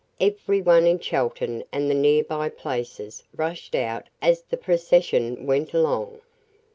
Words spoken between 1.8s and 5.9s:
the near by places rushed out as the procession went